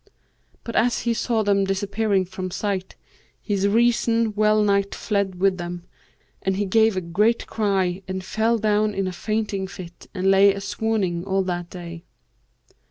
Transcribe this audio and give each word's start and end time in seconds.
But 0.63 0.75
as 0.75 1.01
he 1.01 1.13
saw 1.13 1.43
them 1.43 1.63
disappearing 1.65 2.25
from 2.25 2.49
sight, 2.49 2.95
his 3.39 3.67
reason 3.67 4.33
well 4.33 4.63
nigh 4.63 4.81
fled 4.93 5.35
with 5.35 5.59
them, 5.59 5.83
and 6.41 6.55
he 6.57 6.65
gave 6.65 6.97
a 6.97 7.01
great 7.01 7.45
cry 7.45 8.01
and 8.07 8.25
fell 8.25 8.57
down 8.57 8.95
in 8.95 9.07
a 9.07 9.11
fainting 9.13 9.67
fit 9.67 10.07
and 10.15 10.31
lay 10.31 10.55
a 10.55 10.59
swooning 10.59 11.23
all 11.23 11.43
that 11.43 11.69
day. 11.69 12.03